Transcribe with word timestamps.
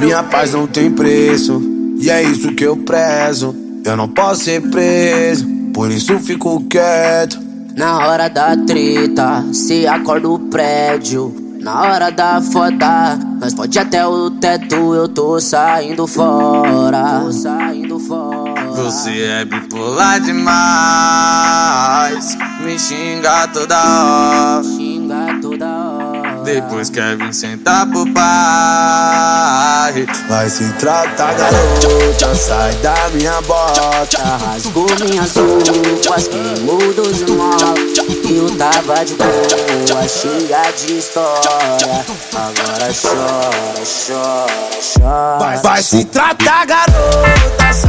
Minha 0.00 0.22
paz 0.22 0.52
não 0.52 0.66
tem 0.66 0.90
preço, 0.90 1.62
e 2.00 2.10
é 2.10 2.22
isso 2.22 2.52
que 2.52 2.64
eu 2.64 2.76
prezo. 2.76 3.54
Eu 3.84 3.96
não 3.96 4.08
posso 4.08 4.44
ser 4.44 4.60
preso, 4.70 5.46
por 5.72 5.90
isso 5.90 6.18
fico 6.18 6.60
quieto. 6.64 7.38
Na 7.76 7.98
hora 8.08 8.28
da 8.28 8.56
treta, 8.56 9.44
se 9.52 9.86
acorda 9.86 10.28
o 10.28 10.38
prédio. 10.38 11.34
Na 11.60 11.82
hora 11.82 12.10
da 12.10 12.40
foda, 12.40 13.18
nós 13.40 13.52
pode 13.52 13.78
até 13.78 14.06
o 14.06 14.30
teto, 14.30 14.94
eu 14.94 15.08
tô 15.08 15.38
saindo 15.40 16.06
fora. 16.06 17.20
Tô 17.24 17.32
saindo 17.32 17.98
fora. 17.98 18.70
Você 18.72 19.22
é 19.22 19.44
bipolar 19.44 20.20
demais, 20.20 21.58
me 22.64 22.78
xinga 22.78 23.48
toda 23.48 23.76
hora. 23.76 24.62
Depois 26.54 26.88
quer 26.88 27.14
vir 27.14 27.34
sentar 27.34 27.86
pro 27.86 28.10
pai. 28.10 30.06
Vai 30.30 30.48
se 30.48 30.66
tratar, 30.72 31.34
garota, 31.34 32.34
sai 32.34 32.74
da 32.76 32.94
minha 33.12 33.38
bota. 33.42 34.38
Rasgou 34.46 34.86
minhas 34.98 35.36
roupas, 35.36 36.26
queimou 36.28 36.78
dos 36.94 37.20
mola. 37.28 37.74
Eu 38.30 38.48
tava 38.56 39.04
de 39.04 39.12
boa, 39.14 40.08
cheia 40.08 40.72
de 40.72 40.96
história. 40.96 42.06
Agora 42.34 42.94
chora, 42.94 43.84
chora, 44.06 44.70
chora. 44.80 45.38
Vai, 45.38 45.58
vai 45.58 45.82
se 45.82 46.02
tratar, 46.06 46.64
garota, 46.64 47.72
sai 47.74 47.87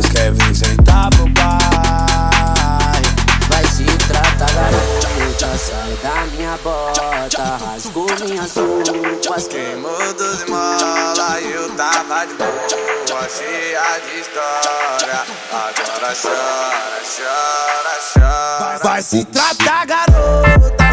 depois 0.00 0.08
quer 0.08 0.32
vir 0.32 0.54
sentar 0.54 1.10
pro 1.10 1.24
pai. 1.34 3.02
Vai 3.48 3.66
se 3.66 3.84
tratar, 3.84 4.50
garota, 4.52 5.58
sai 5.58 5.98
da 6.02 6.24
minha 6.36 6.58
bota. 6.62 7.58
Rasgou 7.64 8.06
minhas 8.24 8.54
roupas, 8.56 9.48
Queimou 9.48 10.14
dos 10.14 10.44
mola 10.48 11.40
eu 11.40 11.68
tava 11.74 12.26
de 12.26 12.34
boa, 12.34 13.28
cheia 13.28 14.00
de 14.06 14.20
história. 14.20 15.24
Agora 15.52 16.14
chora, 16.14 17.00
chora, 17.16 17.98
chora. 18.14 18.78
Vai 18.82 19.02
se 19.02 19.24
tratar, 19.26 19.86
garota, 19.86 20.92